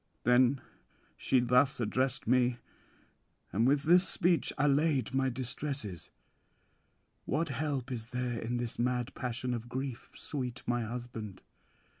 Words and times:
Then 0.23 0.61
she 1.15 1.39
thus 1.39 1.79
addressed 1.79 2.25
me, 2.25 2.57
and 3.53 3.67
with 3.67 3.83
this 3.83 4.07
speech 4.09 4.51
allayed 4.57 5.13
my 5.13 5.29
distresses: 5.29 6.09
"What 7.25 7.49
help 7.49 7.91
is 7.91 8.07
there 8.07 8.39
in 8.39 8.57
this 8.57 8.79
mad 8.79 9.13
passion 9.13 9.53
of 9.53 9.69
grief, 9.69 10.09
sweet 10.15 10.63
my 10.65 10.81
husband? 10.81 11.43